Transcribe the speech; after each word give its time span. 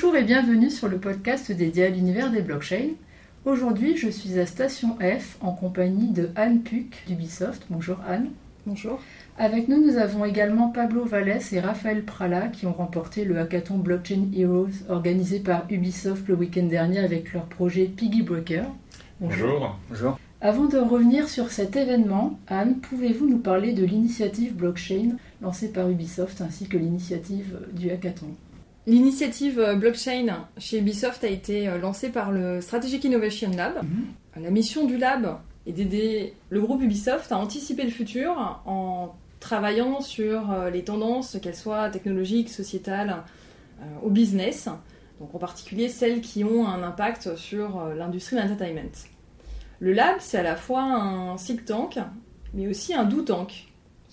Bonjour 0.00 0.14
et 0.14 0.22
bienvenue 0.22 0.70
sur 0.70 0.86
le 0.86 0.98
podcast 0.98 1.50
dédié 1.50 1.86
à 1.86 1.88
l'univers 1.88 2.30
des 2.30 2.40
blockchains. 2.40 2.90
Aujourd'hui, 3.44 3.96
je 3.96 4.08
suis 4.08 4.38
à 4.38 4.46
Station 4.46 4.96
F 5.00 5.38
en 5.40 5.50
compagnie 5.50 6.12
de 6.12 6.30
Anne 6.36 6.60
Puc 6.60 7.02
d'Ubisoft. 7.08 7.64
Bonjour 7.68 7.96
Anne. 8.06 8.28
Bonjour. 8.64 9.00
Avec 9.38 9.66
nous, 9.66 9.84
nous 9.84 9.96
avons 9.96 10.24
également 10.24 10.68
Pablo 10.68 11.04
Vallès 11.04 11.52
et 11.52 11.58
Raphaël 11.58 12.04
Prala 12.04 12.46
qui 12.46 12.66
ont 12.66 12.72
remporté 12.72 13.24
le 13.24 13.40
hackathon 13.40 13.78
Blockchain 13.78 14.28
Heroes 14.36 14.84
organisé 14.88 15.40
par 15.40 15.64
Ubisoft 15.68 16.28
le 16.28 16.36
week-end 16.36 16.66
dernier 16.66 17.00
avec 17.00 17.32
leur 17.32 17.46
projet 17.46 17.86
Piggy 17.86 18.22
Breaker. 18.22 18.66
Bonjour. 19.20 19.76
Bonjour. 19.88 20.16
Avant 20.40 20.66
de 20.66 20.78
revenir 20.78 21.28
sur 21.28 21.50
cet 21.50 21.74
événement, 21.74 22.38
Anne, 22.46 22.76
pouvez-vous 22.76 23.26
nous 23.26 23.40
parler 23.40 23.72
de 23.72 23.84
l'initiative 23.84 24.54
blockchain 24.54 25.16
lancée 25.42 25.72
par 25.72 25.90
Ubisoft 25.90 26.40
ainsi 26.40 26.68
que 26.68 26.76
l'initiative 26.76 27.58
du 27.72 27.90
hackathon? 27.90 28.28
L'initiative 28.88 29.60
euh, 29.60 29.74
blockchain 29.74 30.46
chez 30.56 30.78
Ubisoft 30.78 31.22
a 31.22 31.28
été 31.28 31.68
euh, 31.68 31.76
lancée 31.76 32.08
par 32.08 32.32
le 32.32 32.62
Strategic 32.62 33.04
Innovation 33.04 33.50
Lab. 33.54 33.82
Mhm. 33.82 34.42
La 34.42 34.50
mission 34.50 34.86
du 34.86 34.96
lab 34.96 35.40
est 35.66 35.72
d'aider 35.72 36.32
le 36.48 36.62
groupe 36.62 36.82
Ubisoft 36.82 37.30
à 37.30 37.36
anticiper 37.36 37.84
le 37.84 37.90
futur 37.90 38.62
en 38.64 39.14
travaillant 39.40 40.00
sur 40.00 40.50
euh, 40.50 40.70
les 40.70 40.84
tendances, 40.84 41.36
qu'elles 41.42 41.54
soient 41.54 41.90
technologiques, 41.90 42.48
sociétales, 42.48 43.22
au 44.02 44.10
business, 44.10 44.68
donc 45.20 45.32
en 45.32 45.38
particulier 45.38 45.88
celles 45.88 46.20
qui 46.20 46.42
ont 46.42 46.66
un 46.66 46.82
impact 46.82 47.36
sur 47.36 47.94
l'industrie 47.94 48.34
de 48.34 48.40
l'entertainment. 48.40 48.90
Le 49.78 49.92
lab, 49.92 50.16
c'est 50.18 50.38
à 50.38 50.42
la 50.42 50.56
fois 50.56 50.82
un 50.82 51.36
think 51.36 51.64
tank, 51.64 51.96
mais 52.54 52.66
aussi 52.66 52.92
un 52.92 53.04
do 53.04 53.22
tank. 53.22 53.67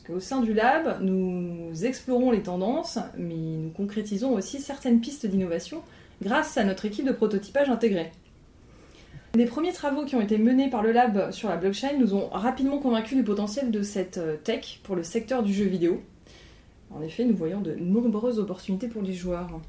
Qu'au 0.06 0.20
sein 0.20 0.42
du 0.42 0.54
lab, 0.54 1.02
nous 1.02 1.72
explorons 1.84 2.30
les 2.30 2.44
tendances, 2.44 3.00
mais 3.18 3.34
nous 3.34 3.72
concrétisons 3.72 4.34
aussi 4.34 4.60
certaines 4.60 5.02
pistes 5.02 5.26
d'innovation 5.26 5.82
grâce 6.22 6.58
à 6.58 6.64
notre 6.64 6.86
équipe 6.86 7.08
de 7.08 7.12
prototypage 7.12 7.70
intégrée. 7.70 8.12
Les 9.34 9.46
premiers 9.46 9.74
travaux 9.74 10.06
qui 10.06 10.16
ont 10.16 10.22
été 10.22 10.38
menés 10.38 10.70
par 10.70 10.84
le 10.84 10.92
lab 10.92 11.32
sur 11.32 11.50
la 11.50 11.58
blockchain 11.58 11.98
nous 11.98 12.14
ont 12.14 12.30
rapidement 12.30 12.78
convaincus 12.78 13.18
du 13.18 13.24
potentiel 13.24 13.72
de 13.72 13.82
cette 13.82 14.20
tech 14.44 14.80
pour 14.84 14.96
le 14.96 15.04
secteur 15.04 15.42
du 15.42 15.54
jeu 15.54 15.66
vidéo. 15.66 16.02
En 16.92 17.02
effet, 17.02 17.26
nous 17.26 17.36
voyons 17.36 17.62
de 17.62 17.74
nombreuses 17.74 18.40
opportunités 18.40 18.88
pour 18.88 19.02
les 19.02 19.14
joueurs 19.14 19.60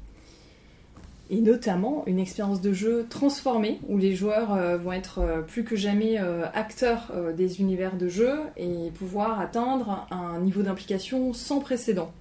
et 1.29 1.41
notamment 1.41 2.03
une 2.07 2.19
expérience 2.19 2.61
de 2.61 2.71
jeu 2.71 3.05
transformée 3.09 3.79
où 3.87 3.97
les 3.97 4.15
joueurs 4.15 4.53
euh, 4.53 4.77
vont 4.77 4.93
être 4.93 5.19
euh, 5.19 5.41
plus 5.41 5.63
que 5.63 5.75
jamais 5.75 6.19
euh, 6.19 6.45
acteurs 6.53 7.11
des 7.35 7.59
univers 7.59 7.97
de 7.97 8.07
jeu 8.07 8.39
et 8.55 8.91
pouvoir 8.91 9.39
atteindre 9.39 10.07
un 10.11 10.39
niveau 10.39 10.61
d'implication 10.61 11.33
sans 11.33 11.59
précédent. 11.59 12.11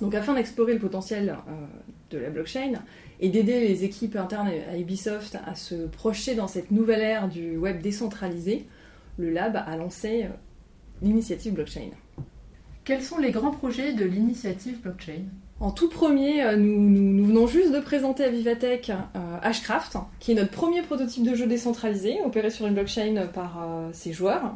Donc 0.00 0.14
afin 0.14 0.34
d'explorer 0.34 0.74
le 0.74 0.78
potentiel 0.78 1.36
de 2.10 2.18
la 2.18 2.30
blockchain 2.30 2.74
et 3.20 3.28
d'aider 3.30 3.66
les 3.66 3.84
équipes 3.84 4.16
internes 4.16 4.48
à 4.70 4.78
Ubisoft 4.78 5.36
à 5.44 5.56
se 5.56 5.74
projeter 5.74 6.34
dans 6.34 6.46
cette 6.46 6.70
nouvelle 6.70 7.00
ère 7.00 7.28
du 7.28 7.56
web 7.56 7.80
décentralisé, 7.80 8.66
le 9.16 9.30
lab 9.30 9.56
a 9.56 9.76
lancé 9.76 10.26
l'initiative 11.02 11.54
blockchain. 11.54 11.90
Quels 12.84 13.02
sont 13.02 13.18
les 13.18 13.32
grands 13.32 13.50
projets 13.50 13.92
de 13.92 14.04
l'initiative 14.04 14.80
blockchain? 14.80 15.24
En 15.60 15.72
tout 15.72 15.88
premier, 15.88 16.44
euh, 16.44 16.56
nous, 16.56 17.24
venons 17.24 17.48
juste 17.48 17.72
de 17.72 17.80
présenter 17.80 18.24
à 18.24 18.30
Vivatech 18.30 18.90
euh, 18.90 19.18
Hashcraft, 19.42 19.96
qui 20.20 20.32
est 20.32 20.34
notre 20.36 20.52
premier 20.52 20.82
prototype 20.82 21.24
de 21.24 21.34
jeu 21.34 21.46
décentralisé, 21.46 22.20
opéré 22.24 22.50
sur 22.50 22.66
une 22.66 22.74
blockchain 22.74 23.26
par 23.34 23.58
euh, 23.60 23.88
ses 23.92 24.12
joueurs. 24.12 24.54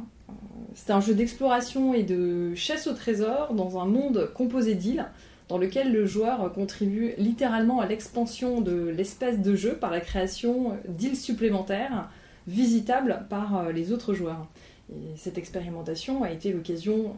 C'est 0.74 0.92
un 0.92 1.00
jeu 1.00 1.14
d'exploration 1.14 1.92
et 1.92 2.04
de 2.04 2.54
chasse 2.54 2.86
au 2.86 2.92
trésor 2.92 3.52
dans 3.54 3.80
un 3.80 3.84
monde 3.84 4.30
composé 4.32 4.74
d'îles, 4.74 5.06
dans 5.48 5.58
lequel 5.58 5.92
le 5.92 6.06
joueur 6.06 6.52
contribue 6.52 7.14
littéralement 7.18 7.80
à 7.80 7.86
l'expansion 7.86 8.60
de 8.60 8.88
l'espace 8.88 9.40
de 9.40 9.56
jeu 9.56 9.74
par 9.74 9.90
la 9.90 10.00
création 10.00 10.78
d'îles 10.88 11.16
supplémentaires 11.16 12.08
visitables 12.46 13.26
par 13.28 13.70
les 13.70 13.92
autres 13.92 14.14
joueurs. 14.14 14.46
Et 14.90 15.16
cette 15.16 15.36
expérimentation 15.36 16.22
a 16.22 16.30
été 16.30 16.52
l'occasion 16.52 17.16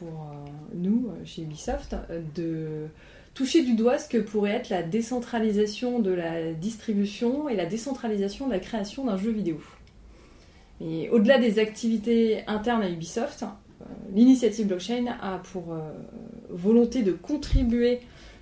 pour 0.00 0.08
euh, 0.08 0.50
nous, 0.74 1.08
euh, 1.08 1.24
chez 1.26 1.42
Ubisoft, 1.42 1.94
euh, 2.08 2.22
de 2.34 2.88
toucher 3.34 3.62
du 3.62 3.74
doigt 3.74 3.98
ce 3.98 4.08
que 4.08 4.16
pourrait 4.16 4.52
être 4.52 4.70
la 4.70 4.82
décentralisation 4.82 5.98
de 5.98 6.10
la 6.10 6.54
distribution 6.54 7.50
et 7.50 7.54
la 7.54 7.66
décentralisation 7.66 8.46
de 8.46 8.52
la 8.52 8.58
création 8.58 9.04
d'un 9.04 9.18
jeu 9.18 9.30
vidéo. 9.30 9.60
Et 10.80 11.10
au-delà 11.10 11.38
des 11.38 11.58
activités 11.58 12.42
internes 12.46 12.82
à 12.82 12.88
Ubisoft, 12.88 13.44
l'initiative 14.14 14.66
blockchain 14.66 15.14
a 15.20 15.38
pour 15.52 15.76
volonté 16.48 17.02
de 17.02 17.12
contribuer 17.12 18.00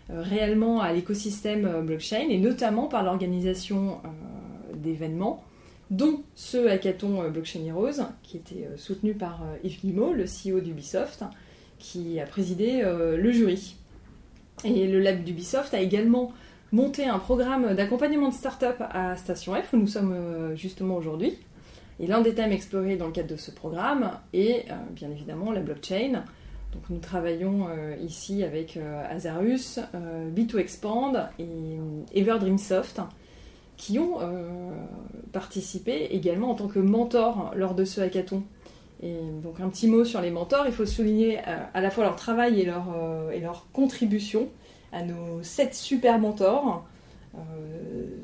réellement 0.09 0.81
à 0.81 0.93
l'écosystème 0.93 1.85
blockchain 1.85 2.29
et 2.31 2.39
notamment 2.39 2.87
par 2.87 3.03
l'organisation 3.03 4.01
d'événements 4.73 5.45
dont 5.91 6.23
ce 6.37 6.69
hackathon 6.69 7.29
Blockchain 7.29 7.65
Heroes, 7.67 8.05
qui 8.23 8.37
était 8.37 8.69
soutenu 8.77 9.15
par 9.15 9.43
Yves 9.65 9.81
Guillemot, 9.81 10.13
le 10.13 10.25
CEO 10.25 10.61
d'Ubisoft, 10.61 11.25
qui 11.79 12.21
a 12.21 12.27
présidé 12.27 12.81
euh, 12.83 13.17
le 13.17 13.33
jury. 13.33 13.77
Et 14.65 14.87
le 14.87 14.99
lab 15.01 15.23
d'Ubisoft 15.23 15.73
a 15.75 15.81
également 15.81 16.33
monté 16.73 17.07
un 17.07 17.19
programme 17.19 17.75
d'accompagnement 17.75 18.29
de 18.29 18.35
start-up 18.35 18.77
à 18.91 19.17
Station 19.17 19.55
F, 19.55 19.73
où 19.73 19.77
nous 19.77 19.87
sommes 19.87 20.13
euh, 20.13 20.57
justement 20.57 20.97
aujourd'hui. 20.97 21.39
Et 22.01 22.07
l'un 22.07 22.21
des 22.21 22.35
thèmes 22.35 22.53
explorés 22.53 22.97
dans 22.97 23.07
le 23.07 23.13
cadre 23.13 23.29
de 23.29 23.37
ce 23.37 23.51
programme 23.51 24.11
est 24.33 24.67
euh, 24.71 24.75
bien 24.93 25.11
évidemment 25.11 25.53
la 25.53 25.61
blockchain. 25.61 26.25
Donc 26.73 26.83
nous 26.91 26.99
travaillons 26.99 27.69
ici 28.03 28.45
avec 28.45 28.79
Azarus, 29.09 29.81
B2Expand 30.37 31.29
et 31.39 31.79
Everdreamsoft 32.15 33.01
qui 33.79 33.99
ont 33.99 34.19
participé 35.33 36.15
également 36.15 36.51
en 36.51 36.55
tant 36.55 36.69
que 36.69 36.79
mentors 36.79 37.53
lors 37.57 37.75
de 37.75 37.87
ce 37.87 38.03
hackathon. 38.03 38.43
Et 39.03 39.17
donc 39.43 39.61
un 39.61 39.69
petit 39.69 39.87
mot 39.87 40.05
sur 40.05 40.21
les 40.21 40.31
mentors, 40.31 40.67
il 40.67 40.73
faut 40.73 40.87
souligner 40.87 41.39
euh, 41.39 41.57
à 41.73 41.81
la 41.81 41.91
fois 41.91 42.05
leur 42.05 42.17
travail 42.17 42.61
et 42.61 42.65
leur, 42.65 42.87
euh, 42.97 43.31
et 43.31 43.41
leur 43.41 43.67
contribution 43.73 44.49
à 44.93 45.03
nos 45.03 45.43
sept 45.43 45.75
super 45.75 46.19
mentors, 46.19 46.85
euh, 47.37 47.39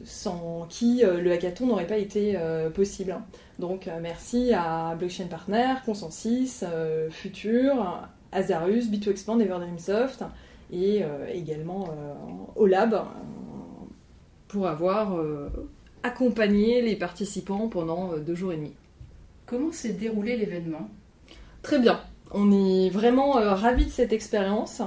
sans 0.05 0.67
qui 0.69 1.03
le 1.05 1.31
hackathon 1.31 1.67
n'aurait 1.67 1.87
pas 1.87 1.99
été 1.99 2.37
possible. 2.75 3.17
Donc 3.59 3.89
merci 4.01 4.53
à 4.55 4.95
Blockchain 4.99 5.27
Partner, 5.27 5.75
Consensus, 5.85 6.65
Future, 7.11 8.09
Azarus, 8.33 8.91
B2Expand, 8.91 9.41
Everdreamsoft 9.41 10.25
et 10.73 11.03
également 11.33 11.89
au 12.57 12.67
Lab 12.67 13.05
pour 14.49 14.67
avoir 14.67 15.19
accompagné 16.03 16.81
les 16.81 16.97
participants 16.97 17.69
pendant 17.69 18.17
deux 18.17 18.35
jours 18.35 18.53
et 18.53 18.57
demi. 18.57 18.73
Comment 19.47 19.73
s'est 19.73 19.93
déroulé 19.93 20.37
l'événement? 20.37 20.89
Très 21.63 21.79
bien. 21.79 22.01
On 22.31 22.51
est 22.51 22.89
vraiment 22.89 23.39
euh, 23.39 23.55
ravis 23.55 23.85
de 23.85 23.91
cette 23.91 24.13
expérience. 24.13 24.81
Euh, 24.81 24.85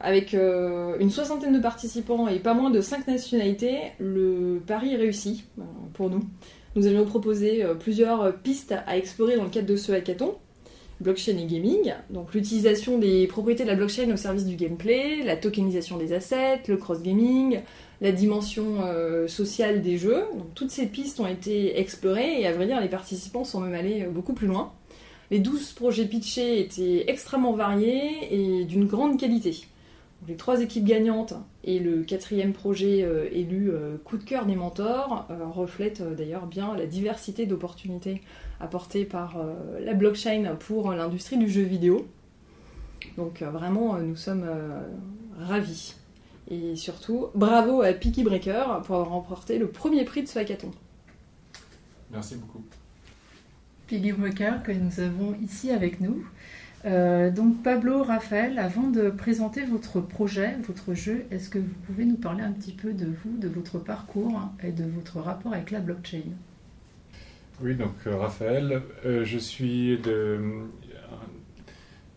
avec 0.00 0.34
euh, 0.34 0.96
une 0.98 1.10
soixantaine 1.10 1.54
de 1.54 1.60
participants 1.60 2.28
et 2.28 2.38
pas 2.38 2.52
moins 2.52 2.70
de 2.70 2.80
cinq 2.80 3.06
nationalités, 3.06 3.78
le 3.98 4.60
pari 4.66 4.92
est 4.92 4.96
réussi 4.96 5.44
pour 5.94 6.10
nous. 6.10 6.22
Nous 6.76 6.86
avions 6.86 7.06
proposé 7.06 7.64
plusieurs 7.80 8.34
pistes 8.38 8.74
à 8.86 8.98
explorer 8.98 9.36
dans 9.36 9.44
le 9.44 9.48
cadre 9.48 9.68
de 9.68 9.76
ce 9.76 9.92
hackathon 9.92 10.34
blockchain 11.00 11.36
et 11.38 11.46
gaming, 11.46 11.92
donc 12.10 12.34
l'utilisation 12.34 12.98
des 12.98 13.26
propriétés 13.26 13.64
de 13.64 13.68
la 13.68 13.74
blockchain 13.74 14.10
au 14.12 14.16
service 14.16 14.44
du 14.44 14.56
gameplay, 14.56 15.22
la 15.24 15.36
tokenisation 15.36 15.96
des 15.96 16.12
assets, 16.12 16.62
le 16.68 16.76
cross-gaming, 16.76 17.60
la 18.04 18.12
dimension 18.12 18.82
euh, 18.84 19.26
sociale 19.28 19.80
des 19.80 19.96
jeux. 19.96 20.24
Toutes 20.54 20.70
ces 20.70 20.86
pistes 20.86 21.20
ont 21.20 21.26
été 21.26 21.80
explorées 21.80 22.42
et 22.42 22.46
à 22.46 22.52
vrai 22.52 22.66
dire 22.66 22.78
les 22.78 22.90
participants 22.90 23.44
sont 23.44 23.60
même 23.60 23.72
allés 23.72 24.02
euh, 24.02 24.10
beaucoup 24.10 24.34
plus 24.34 24.46
loin. 24.46 24.72
Les 25.30 25.38
12 25.38 25.72
projets 25.72 26.04
pitchés 26.04 26.60
étaient 26.60 27.10
extrêmement 27.10 27.54
variés 27.54 28.28
et 28.30 28.66
d'une 28.66 28.86
grande 28.86 29.18
qualité. 29.18 29.66
les 30.28 30.36
trois 30.36 30.60
équipes 30.60 30.84
gagnantes 30.84 31.32
et 31.64 31.78
le 31.78 32.02
quatrième 32.02 32.52
projet 32.52 33.02
euh, 33.02 33.26
élu 33.32 33.72
coup 34.04 34.18
de 34.18 34.22
cœur 34.22 34.44
des 34.44 34.54
mentors 34.54 35.26
reflètent 35.54 36.02
d'ailleurs 36.14 36.46
bien 36.46 36.76
la 36.76 36.84
diversité 36.84 37.46
d'opportunités 37.46 38.20
apportées 38.60 39.06
par 39.06 39.42
la 39.80 39.94
blockchain 39.94 40.56
pour 40.60 40.92
l'industrie 40.92 41.38
du 41.38 41.48
jeu 41.48 41.62
vidéo. 41.62 42.06
Donc 43.16 43.42
vraiment, 43.42 43.98
nous 43.98 44.16
sommes 44.16 44.44
ravis. 45.38 45.94
Et 46.50 46.76
surtout, 46.76 47.28
bravo 47.34 47.82
à 47.82 47.92
Peaky 47.92 48.22
Breaker 48.22 48.64
pour 48.84 48.96
avoir 48.96 49.10
remporté 49.10 49.58
le 49.58 49.68
premier 49.68 50.04
prix 50.04 50.22
de 50.22 50.28
ce 50.28 50.38
hackathon. 50.38 50.70
Merci 52.10 52.36
beaucoup. 52.36 52.62
Piggy 53.86 54.12
Breaker 54.12 54.54
que 54.64 54.72
nous 54.72 55.00
avons 55.00 55.34
ici 55.42 55.70
avec 55.70 56.00
nous. 56.00 56.24
Euh, 56.86 57.30
donc 57.30 57.62
Pablo, 57.62 58.02
Raphaël, 58.02 58.58
avant 58.58 58.88
de 58.88 59.08
présenter 59.08 59.64
votre 59.64 60.00
projet, 60.00 60.56
votre 60.66 60.94
jeu, 60.94 61.24
est-ce 61.30 61.48
que 61.48 61.58
vous 61.58 61.74
pouvez 61.86 62.04
nous 62.04 62.16
parler 62.16 62.42
un 62.42 62.52
petit 62.52 62.72
peu 62.72 62.92
de 62.92 63.06
vous, 63.06 63.36
de 63.38 63.48
votre 63.48 63.78
parcours 63.78 64.40
et 64.62 64.70
de 64.70 64.84
votre 64.84 65.18
rapport 65.18 65.54
avec 65.54 65.70
la 65.70 65.80
blockchain? 65.80 66.22
Oui, 67.62 67.74
donc 67.74 67.94
euh, 68.06 68.16
Raphaël, 68.16 68.82
euh, 69.06 69.24
je 69.24 69.38
suis 69.38 69.98
de... 69.98 70.40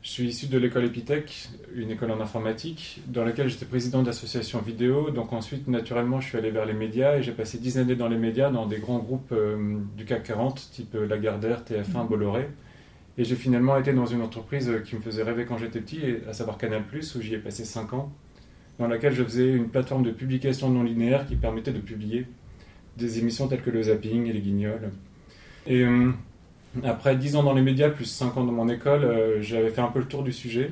Je 0.08 0.14
suis 0.14 0.28
issu 0.30 0.46
de 0.46 0.58
l'école 0.58 0.86
Epitech, 0.86 1.50
une 1.76 1.92
école 1.92 2.12
en 2.12 2.22
informatique, 2.22 3.02
dans 3.08 3.26
laquelle 3.26 3.50
j'étais 3.50 3.66
président 3.66 4.04
d'association 4.04 4.62
vidéo. 4.62 5.12
Donc 5.12 5.34
ensuite, 5.34 5.68
naturellement, 5.68 6.22
je 6.22 6.30
suis 6.30 6.38
allé 6.38 6.50
vers 6.50 6.66
les 6.66 6.72
médias 6.72 7.18
et 7.18 7.24
j'ai 7.24 7.34
passé 7.34 7.58
10 7.58 7.80
années 7.80 7.98
dans 7.98 8.08
les 8.08 8.18
médias, 8.18 8.50
dans 8.50 8.68
des 8.68 8.78
grands 8.80 9.00
groupes 9.00 9.34
euh, 9.34 9.76
du 9.98 10.06
CAC 10.06 10.24
40, 10.24 10.70
type 10.72 10.96
euh, 10.96 11.06
Lagardère, 11.06 11.66
TF1, 11.66 12.04
mhm. 12.04 12.08
Bolloré. 12.08 12.48
Et 13.18 13.26
j'ai 13.26 13.36
finalement 13.36 13.78
été 13.78 13.92
dans 13.92 14.06
une 14.06 14.22
entreprise 14.22 14.72
qui 14.86 14.96
me 14.96 15.02
faisait 15.02 15.24
rêver 15.24 15.44
quand 15.44 15.58
j'étais 15.58 15.82
petit, 15.82 16.00
à 16.26 16.32
savoir 16.32 16.58
Canal+, 16.58 16.84
où 16.90 17.22
j'y 17.22 17.34
ai 17.34 17.40
passé 17.40 17.66
5 17.66 17.92
ans, 17.92 18.10
dans 18.80 18.88
laquelle 18.88 19.14
je 19.14 19.26
faisais 19.26 19.52
une 19.52 19.68
plateforme 19.68 20.04
de 20.04 20.12
publication 20.12 20.70
non 20.70 20.84
linéaire 20.84 21.28
qui 21.28 21.36
permettait 21.36 21.74
de 21.74 21.82
publier 21.82 22.28
des 22.96 23.20
émissions 23.20 23.50
telles 23.50 23.62
que 23.62 23.72
le 23.72 23.84
zapping 23.84 24.26
et 24.28 24.32
les 24.32 24.40
guignols. 24.40 24.90
Et 25.66 25.84
euh, 25.84 26.14
après 26.84 27.16
10 27.16 27.36
ans 27.36 27.44
dans 27.44 27.54
les 27.54 27.62
médias, 27.62 27.90
plus 27.90 28.06
5 28.06 28.38
ans 28.38 28.44
dans 28.44 28.52
mon 28.52 28.70
école, 28.70 29.04
euh, 29.04 29.42
j'avais 29.42 29.70
fait 29.70 29.82
un 29.82 29.90
peu 29.90 30.00
le 30.00 30.06
tour 30.06 30.24
du 30.24 30.32
sujet. 30.32 30.72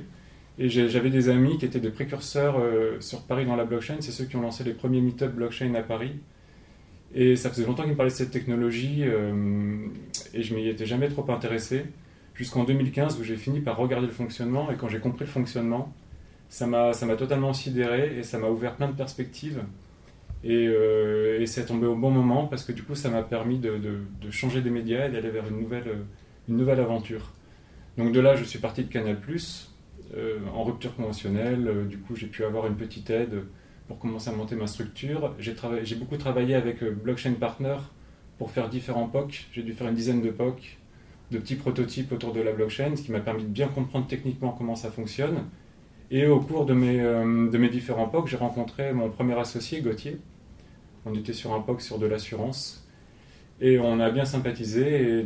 Et 0.58 0.70
j'avais 0.70 1.10
des 1.10 1.28
amis 1.28 1.58
qui 1.58 1.66
étaient 1.66 1.82
des 1.82 1.90
précurseurs 1.90 2.58
euh, 2.58 3.02
sur 3.02 3.24
Paris 3.24 3.46
dans 3.46 3.58
la 3.58 3.66
blockchain. 3.66 3.98
C'est 4.00 4.12
ceux 4.12 4.24
qui 4.24 4.38
ont 4.38 4.42
lancé 4.42 4.64
les 4.64 4.72
premiers 4.72 5.02
meet-up 5.02 5.34
blockchain 5.34 5.74
à 5.76 5.82
Paris. 5.82 6.14
Et 7.14 7.36
ça 7.36 7.50
faisait 7.50 7.66
longtemps 7.66 7.84
qu'ils 7.84 7.92
me 7.92 7.98
parlaient 7.98 8.12
de 8.12 8.16
cette 8.16 8.32
technologie 8.32 9.04
et 9.04 10.44
je 10.44 10.56
m'y 10.56 10.68
étais 10.68 10.86
jamais 10.86 11.08
trop 11.08 11.30
intéressé. 11.30 11.86
Jusqu'en 12.34 12.66
2015 12.66 13.20
où 13.20 13.24
j'ai 13.24 13.38
fini 13.38 13.62
par 13.62 13.78
regarder 13.78 14.08
le 14.08 14.14
fonctionnement 14.14 14.70
et 14.72 14.76
quand 14.76 14.90
j'ai 14.90 15.00
compris 15.00 15.26
le 15.26 15.32
fonctionnement, 15.32 15.94
ça 16.50 16.68
m'a 16.68 17.16
totalement 17.18 17.54
sidéré 17.54 18.18
et 18.18 18.24
ça 18.24 18.38
m'a 18.38 18.48
ouvert 18.48 18.76
plein 18.76 18.88
de 18.88 18.96
perspectives. 18.96 19.62
Et, 20.46 20.68
euh, 20.68 21.42
et 21.42 21.48
c'est 21.48 21.66
tombé 21.66 21.88
au 21.88 21.96
bon 21.96 22.12
moment 22.12 22.46
parce 22.46 22.64
que 22.64 22.72
du 22.72 22.84
coup, 22.84 22.96
ça 22.96 23.10
m'a 23.10 23.24
permis 23.24 23.58
de, 23.58 23.78
de, 24.22 24.32
changer 24.32 24.62
des 24.62 24.70
médias 24.70 25.08
et 25.08 25.12
d'aller 25.12 25.32
vers 25.32 25.48
une 25.50 25.60
nouvelle, 25.60 26.06
une 26.48 26.56
nouvelle 26.56 26.80
aventure. 26.80 27.34
Donc 27.98 28.12
de 28.12 28.20
là, 28.20 28.36
je 28.36 28.44
suis 28.44 28.60
parti 28.60 28.84
de 28.84 28.90
Canal+, 28.92 29.18
euh, 30.16 30.40
en 30.54 30.64
rupture 30.64 30.96
conventionnelle. 30.96 31.68
Euh, 31.68 31.86
du 31.86 31.98
coup, 31.98 32.16
j'ai 32.16 32.28
pu 32.28 32.44
avoir 32.46 32.68
une 32.68 32.76
petite 32.76 33.10
aide 33.10 33.44
pour 33.88 34.00
commencer 34.00 34.30
à 34.30 34.34
monter 34.34 34.56
ma 34.56 34.68
structure. 34.68 35.34
J'ai 35.40 35.96
beaucoup 35.96 36.18
travaillé 36.18 36.56
avec 36.56 36.84
euh, 36.84 36.92
Blockchain 36.92 37.34
Partner 37.34 37.76
pour 38.38 38.52
faire 38.52 38.70
différents 38.70 39.08
POC. 39.08 39.48
J'ai 39.52 39.64
dû 39.64 39.74
faire 39.74 39.88
une 39.88 39.96
dizaine 39.96 40.22
de 40.22 40.30
POC, 40.30 40.78
de 41.32 41.40
petits 41.40 41.56
prototypes 41.56 42.12
autour 42.12 42.34
de 42.34 42.42
la 42.42 42.52
blockchain, 42.52 42.96
ce 42.96 43.02
qui 43.02 43.12
m'a 43.12 43.20
permis 43.20 43.44
de 43.44 43.50
bien 43.50 43.68
comprendre 43.68 44.08
techniquement 44.08 44.52
comment 44.52 44.76
ça 44.76 44.92
fonctionne. 44.92 45.46
Et 46.12 46.28
au 46.28 46.40
cours 46.40 46.66
de 46.66 46.74
mes, 46.74 47.00
de 47.00 47.58
mes 47.58 47.70
différents 47.70 48.08
POC, 48.08 48.28
j'ai 48.28 48.38
rencontré 48.38 48.94
mon 48.94 49.10
premier 49.10 49.38
associé, 49.40 49.82
Gauthier, 49.82 50.20
on 51.06 51.14
était 51.14 51.34
sur 51.34 51.54
un 51.54 51.60
POC 51.60 51.82
sur 51.82 52.00
de 52.00 52.06
l'assurance. 52.06 52.86
Et 53.62 53.80
on 53.80 54.00
a 54.00 54.10
bien 54.10 54.26
sympathisé. 54.26 55.02
Et 55.02 55.26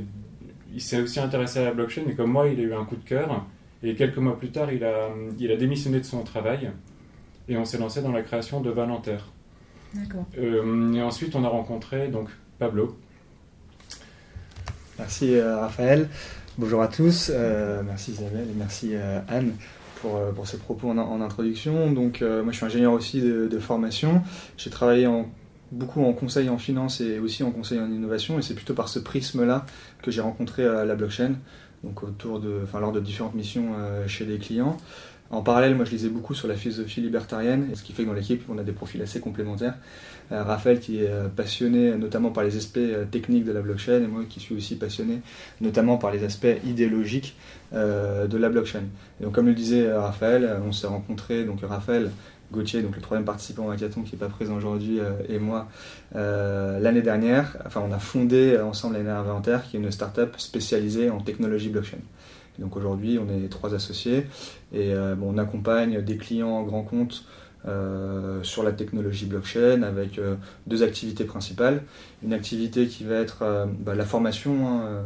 il 0.73 0.81
s'est 0.81 1.01
aussi 1.01 1.19
intéressé 1.19 1.59
à 1.59 1.63
la 1.63 1.71
blockchain. 1.71 2.03
Et 2.09 2.15
comme 2.15 2.31
moi, 2.31 2.47
il 2.47 2.59
a 2.59 2.63
eu 2.63 2.73
un 2.73 2.85
coup 2.85 2.95
de 2.95 3.03
cœur. 3.03 3.45
Et 3.81 3.95
quelques 3.95 4.17
mois 4.17 4.37
plus 4.37 4.51
tard, 4.51 4.71
il 4.71 4.83
a, 4.83 5.09
il 5.39 5.51
a 5.51 5.55
démissionné 5.55 5.99
de 5.99 6.05
son 6.05 6.23
travail. 6.23 6.71
Et 7.47 7.57
on 7.57 7.65
s'est 7.65 7.77
lancé 7.77 8.01
dans 8.01 8.11
la 8.11 8.21
création 8.21 8.61
de 8.61 8.69
Valenterre. 8.69 9.25
D'accord. 9.93 10.25
Euh, 10.37 10.93
et 10.93 11.01
ensuite, 11.01 11.35
on 11.35 11.43
a 11.43 11.47
rencontré 11.47 12.09
donc 12.09 12.29
Pablo. 12.59 12.97
Merci 14.97 15.35
euh, 15.35 15.59
Raphaël. 15.59 16.09
Bonjour 16.57 16.81
à 16.81 16.89
tous. 16.89 17.31
Euh, 17.33 17.81
merci 17.85 18.11
Isabelle 18.11 18.47
et 18.51 18.55
merci 18.55 18.93
Anne 19.29 19.53
pour, 20.01 20.19
pour 20.35 20.45
ces 20.45 20.57
propos 20.57 20.89
en, 20.89 21.21
introduction. 21.21 21.91
Donc, 21.91 22.21
moi, 22.21 22.51
je 22.51 22.57
suis 22.57 22.65
ingénieur 22.65 22.93
aussi 22.93 23.21
de, 23.21 23.47
de 23.47 23.59
formation. 23.59 24.21
J'ai 24.57 24.69
travaillé 24.69 25.07
en 25.07 25.29
beaucoup 25.71 26.03
en 26.03 26.13
conseil 26.13 26.49
en 26.49 26.57
finance 26.57 27.01
et 27.01 27.19
aussi 27.19 27.43
en 27.43 27.51
conseil 27.51 27.79
en 27.79 27.91
innovation. 27.91 28.39
Et 28.39 28.41
c'est 28.41 28.55
plutôt 28.55 28.73
par 28.73 28.89
ce 28.89 28.99
prisme-là 28.99 29.65
que 30.01 30.11
j'ai 30.11 30.21
rencontré 30.21 30.63
euh, 30.63 30.85
la 30.85 30.95
blockchain, 30.95 31.33
donc 31.83 32.03
autour 32.03 32.39
de, 32.39 32.61
enfin, 32.63 32.79
lors 32.79 32.91
de 32.91 32.99
différentes 32.99 33.35
missions 33.35 33.73
euh, 33.77 34.07
chez 34.07 34.25
des 34.25 34.37
clients. 34.37 34.77
En 35.31 35.43
parallèle, 35.43 35.75
moi 35.75 35.85
je 35.85 35.91
lisais 35.91 36.09
beaucoup 36.09 36.33
sur 36.33 36.47
la 36.47 36.55
philosophie 36.55 37.01
libertarienne, 37.01 37.67
ce 37.75 37.83
qui 37.83 37.93
fait 37.93 38.01
que 38.01 38.07
dans 38.07 38.15
l'équipe, 38.15 38.41
on 38.49 38.57
a 38.57 38.63
des 38.63 38.71
profils 38.71 38.99
assez 38.99 39.19
complémentaires. 39.19 39.75
Euh, 40.31 40.43
Raphaël 40.43 40.79
qui 40.79 41.03
est 41.03 41.11
passionné 41.35 41.95
notamment 41.95 42.31
par 42.31 42.43
les 42.43 42.57
aspects 42.57 42.79
techniques 43.11 43.45
de 43.45 43.51
la 43.51 43.61
blockchain, 43.61 44.01
et 44.01 44.07
moi 44.07 44.23
qui 44.27 44.39
suis 44.39 44.55
aussi 44.55 44.75
passionné 44.75 45.21
notamment 45.61 45.97
par 45.97 46.11
les 46.11 46.23
aspects 46.23 46.47
idéologiques 46.65 47.35
de 47.71 48.37
la 48.37 48.49
blockchain. 48.49 48.85
Et 49.21 49.23
donc 49.23 49.33
comme 49.33 49.45
le 49.45 49.53
disait 49.53 49.93
Raphaël, 49.93 50.49
on 50.65 50.71
s'est 50.71 50.87
rencontrés, 50.87 51.43
donc 51.43 51.59
Raphaël 51.61 52.09
Gauthier, 52.51 52.81
donc 52.81 52.95
le 52.95 53.01
troisième 53.01 53.25
participant 53.25 53.67
au 53.67 53.69
hackathon 53.69 54.01
qui 54.01 54.13
n'est 54.13 54.19
pas 54.19 54.27
présent 54.27 54.55
aujourd'hui, 54.55 54.99
euh, 54.99 55.11
et 55.27 55.37
moi, 55.37 55.67
euh, 56.15 56.79
l'année 56.79 57.03
dernière, 57.03 57.57
enfin 57.65 57.83
on 57.87 57.91
a 57.91 57.99
fondé 57.99 58.57
ensemble 58.59 58.95
l'année 58.95 59.09
Inventaire, 59.09 59.63
qui 59.63 59.77
est 59.77 59.79
une 59.79 59.91
start-up 59.91 60.35
spécialisée 60.37 61.09
en 61.11 61.19
technologie 61.19 61.69
blockchain. 61.69 61.99
donc 62.57 62.75
aujourd'hui, 62.75 63.19
on 63.19 63.29
est 63.29 63.49
trois 63.49 63.75
associés 63.75 64.25
et 64.73 64.93
euh, 64.93 65.15
bon, 65.15 65.35
on 65.35 65.37
accompagne 65.37 66.01
des 66.01 66.17
clients 66.17 66.49
en 66.49 66.63
grand 66.63 66.83
compte 66.83 67.23
euh, 67.67 68.41
sur 68.41 68.63
la 68.63 68.71
technologie 68.71 69.25
blockchain 69.25 69.83
avec 69.83 70.17
euh, 70.17 70.35
deux 70.65 70.81
activités 70.81 71.25
principales. 71.25 71.83
Une 72.23 72.31
activité 72.31 72.87
qui 72.87 73.03
va 73.03 73.15
être 73.15 73.39
euh, 73.41 73.65
bah, 73.67 73.95
la 73.95 74.05
formation 74.05 74.69
hein, 74.69 75.03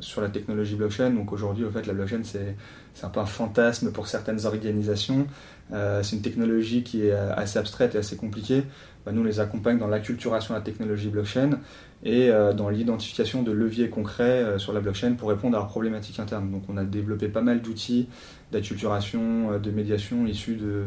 sur 0.00 0.22
la 0.22 0.30
technologie 0.30 0.76
blockchain. 0.76 1.10
Donc 1.10 1.30
aujourd'hui, 1.32 1.62
au 1.62 1.70
fait, 1.70 1.86
la 1.86 1.92
blockchain, 1.92 2.22
c'est, 2.24 2.56
un 3.02 3.08
peu 3.10 3.20
un 3.20 3.26
fantasme 3.26 3.92
pour 3.92 4.06
certaines 4.06 4.46
organisations. 4.46 5.26
c'est 5.70 6.16
une 6.16 6.22
technologie 6.22 6.84
qui 6.84 7.06
est 7.06 7.12
assez 7.12 7.58
abstraite 7.58 7.94
et 7.94 7.98
assez 7.98 8.16
compliquée. 8.16 8.62
Bah, 9.04 9.12
nous, 9.12 9.22
les 9.22 9.40
accompagne 9.40 9.76
dans 9.78 9.88
l'acculturation 9.88 10.54
de 10.54 10.60
la 10.60 10.64
technologie 10.64 11.08
blockchain 11.10 11.58
et 12.02 12.30
dans 12.56 12.70
l'identification 12.70 13.42
de 13.42 13.52
leviers 13.52 13.90
concrets 13.90 14.58
sur 14.58 14.72
la 14.72 14.80
blockchain 14.80 15.14
pour 15.14 15.28
répondre 15.28 15.56
à 15.56 15.60
leurs 15.60 15.68
problématiques 15.68 16.18
internes. 16.18 16.50
Donc 16.50 16.62
on 16.68 16.78
a 16.78 16.84
développé 16.84 17.28
pas 17.28 17.42
mal 17.42 17.60
d'outils 17.60 18.08
d'acculturation, 18.52 19.58
de 19.58 19.70
médiation 19.70 20.26
issus 20.26 20.54
de 20.54 20.84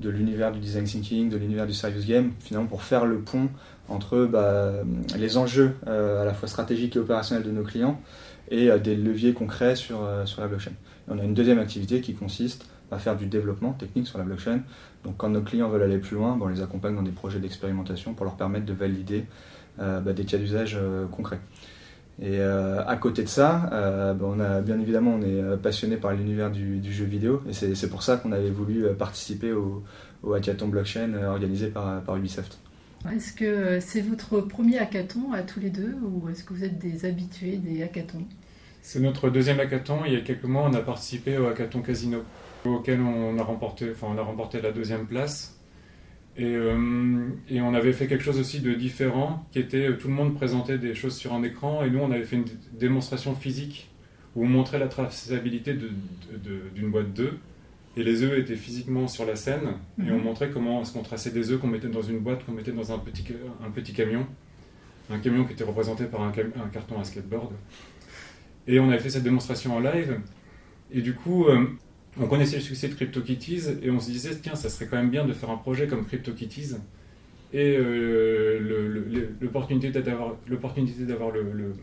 de 0.00 0.10
l'univers 0.10 0.52
du 0.52 0.58
design 0.58 0.84
thinking, 0.84 1.28
de 1.28 1.36
l'univers 1.36 1.66
du 1.66 1.74
serious 1.74 2.04
game, 2.06 2.32
finalement 2.40 2.68
pour 2.68 2.82
faire 2.82 3.04
le 3.04 3.18
pont 3.18 3.48
entre 3.88 4.24
bah, 4.24 4.72
les 5.18 5.36
enjeux 5.36 5.72
euh, 5.86 6.22
à 6.22 6.24
la 6.24 6.32
fois 6.32 6.48
stratégiques 6.48 6.96
et 6.96 6.98
opérationnels 6.98 7.44
de 7.44 7.50
nos 7.50 7.62
clients 7.62 8.00
et 8.50 8.70
euh, 8.70 8.78
des 8.78 8.96
leviers 8.96 9.32
concrets 9.32 9.76
sur, 9.76 10.02
euh, 10.02 10.24
sur 10.26 10.40
la 10.40 10.48
blockchain. 10.48 10.72
on 11.08 11.18
a 11.18 11.24
une 11.24 11.34
deuxième 11.34 11.58
activité 11.58 12.00
qui 12.00 12.14
consiste 12.14 12.66
à 12.90 12.98
faire 12.98 13.16
du 13.16 13.26
développement 13.26 13.72
technique 13.72 14.06
sur 14.06 14.18
la 14.18 14.24
blockchain. 14.24 14.62
Donc 15.04 15.16
quand 15.16 15.28
nos 15.28 15.42
clients 15.42 15.68
veulent 15.68 15.82
aller 15.82 15.98
plus 15.98 16.16
loin, 16.16 16.36
bah, 16.36 16.46
on 16.46 16.48
les 16.48 16.62
accompagne 16.62 16.96
dans 16.96 17.02
des 17.02 17.12
projets 17.12 17.38
d'expérimentation 17.38 18.14
pour 18.14 18.24
leur 18.24 18.36
permettre 18.36 18.66
de 18.66 18.72
valider 18.72 19.26
bah, 19.78 20.12
des 20.12 20.26
cas 20.26 20.36
d'usage 20.36 20.78
concrets. 21.10 21.40
Et 22.22 22.38
euh, 22.38 22.84
à 22.86 22.96
côté 22.96 23.22
de 23.22 23.28
ça, 23.28 23.70
euh, 23.72 24.12
ben, 24.12 24.26
on 24.26 24.40
a 24.40 24.60
bien 24.60 24.78
évidemment 24.78 25.14
on 25.14 25.22
est 25.22 25.40
euh, 25.40 25.56
passionné 25.56 25.96
par 25.96 26.12
l'univers 26.12 26.50
du, 26.50 26.92
jeu 26.92 27.06
vidéo 27.06 27.42
et 27.48 27.52
c'est 27.52 27.88
pour 27.88 28.02
ça 28.02 28.18
qu'on 28.18 28.32
avait 28.32 28.50
voulu 28.50 28.84
participer 28.98 29.52
au, 29.52 29.82
hackathon 30.34 30.68
blockchain 30.68 31.14
organisé 31.24 31.68
par, 31.68 32.02
par 32.02 32.16
Ubisoft. 32.16 32.58
Est-ce 33.10 33.32
que 33.32 33.80
c'est 33.80 34.02
votre 34.02 34.42
premier 34.42 34.78
hackathon 34.78 35.32
à 35.32 35.42
tous 35.42 35.60
les 35.60 35.70
deux 35.70 35.96
ou 36.02 36.28
est-ce 36.28 36.44
que 36.44 36.52
vous 36.52 36.64
êtes 36.64 36.78
des 36.78 37.06
habitués 37.06 37.56
des 37.56 37.82
hackathons? 37.82 38.26
C'est 38.82 39.00
notre 39.00 39.30
deuxième 39.30 39.58
hackathon. 39.60 40.00
Il 40.06 40.12
y 40.12 40.16
a 40.16 40.20
quelques 40.20 40.44
mois, 40.44 40.68
on 40.70 40.74
a 40.74 40.80
participé 40.80 41.38
au 41.38 41.46
hackathon 41.46 41.80
Casino 41.80 42.22
auquel 42.66 43.00
on 43.00 43.38
a 43.38 43.42
remporté, 43.42 43.90
enfin, 43.90 44.08
on 44.14 44.18
a 44.18 44.22
remporté 44.22 44.60
la 44.60 44.72
deuxième 44.72 45.06
place. 45.06 45.59
Euh, 46.38 47.28
et, 47.48 47.60
on 47.60 47.74
avait 47.74 47.92
fait 47.92 48.06
quelque 48.06 48.22
chose 48.22 48.38
aussi 48.38 48.60
de 48.60 48.72
différent, 48.72 49.44
qui 49.52 49.58
était 49.58 49.88
euh, 49.88 49.96
tout 49.96 50.08
le 50.08 50.14
monde 50.14 50.34
présentait 50.34 50.78
des 50.78 50.94
choses 50.94 51.16
sur 51.16 51.34
un 51.34 51.42
écran, 51.42 51.82
et 51.82 51.90
nous 51.90 51.98
on 51.98 52.10
avait 52.10 52.24
fait 52.24 52.36
une 52.36 52.44
démonstration 52.72 53.34
physique 53.34 53.88
où 54.36 54.44
on 54.44 54.48
montrait 54.48 54.78
la 54.78 54.86
traçabilité 54.86 55.74
d'une 55.74 56.90
boîte 56.90 57.12
d'œufs, 57.12 57.34
et 57.96 58.04
les 58.04 58.22
œufs 58.22 58.38
étaient 58.38 58.56
physiquement 58.56 59.08
sur 59.08 59.26
la 59.26 59.34
scène, 59.34 59.74
et 59.98 60.10
on 60.12 60.18
mhm. 60.18 60.22
montrait 60.22 60.50
comment 60.50 60.82
est-ce 60.82 60.92
qu'on 60.92 61.02
traçait 61.02 61.32
des 61.32 61.50
œufs 61.50 61.60
qu'on 61.60 61.66
mettait 61.66 61.88
dans 61.88 62.02
une 62.02 62.20
boîte, 62.20 62.46
qu'on 62.46 62.52
mettait 62.52 62.72
dans 62.72 62.92
un 62.92 62.98
petit, 62.98 63.24
un 63.66 63.70
petit 63.70 63.92
camion, 63.92 64.24
un 65.10 65.18
camion 65.18 65.44
qui 65.44 65.54
était 65.54 65.64
représenté 65.64 66.04
par 66.04 66.22
un, 66.22 66.28
un, 66.28 66.68
carton 66.72 67.00
à 67.00 67.04
skateboard. 67.04 67.52
Et 68.68 68.78
on 68.78 68.88
avait 68.88 69.00
fait 69.00 69.10
cette 69.10 69.24
démonstration 69.24 69.76
en 69.76 69.80
live, 69.80 70.20
et 70.92 71.02
du 71.02 71.14
coup... 71.14 71.46
Euh, 71.46 71.66
on 72.18 72.26
connaissait 72.26 72.56
le 72.56 72.62
succès 72.62 72.88
de 72.88 72.94
CryptoKitties 72.94 73.62
et 73.82 73.90
on 73.90 74.00
se 74.00 74.10
disait, 74.10 74.34
tiens, 74.42 74.54
ça 74.54 74.68
serait 74.68 74.86
quand 74.86 74.96
même 74.96 75.10
bien 75.10 75.24
de 75.24 75.32
faire 75.32 75.50
un 75.50 75.56
projet 75.56 75.86
comme 75.86 76.04
CryptoKitties. 76.04 76.74
Et 77.52 77.76
euh, 77.76 79.34
l'opportunité 79.40 79.90
d'avoir 79.90 81.30
le, 81.32 81.74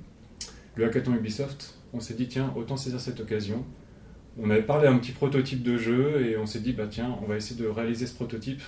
le, 0.76 0.86
hackathon 0.86 1.14
Ubisoft, 1.14 1.76
on 1.94 2.00
s'est 2.00 2.14
dit, 2.14 2.28
tiens, 2.28 2.54
autant 2.56 2.78
saisir 2.78 3.00
cette 3.00 3.20
occasion. 3.20 3.66
On 4.40 4.50
avait 4.50 4.62
parlé 4.62 4.88
d'un 4.88 4.98
petit 4.98 5.14
prototype 5.14 5.64
de 5.64 5.78
jeu 5.78 6.26
et 6.26 6.38
on 6.38 6.46
s'est 6.46 6.60
dit, 6.60 6.74
bah 6.74 6.88
tiens, 6.90 7.18
on 7.22 7.26
va 7.26 7.38
essayer 7.38 7.60
de 7.60 7.68
réaliser 7.68 8.06
ce 8.06 8.14
prototype 8.14 8.62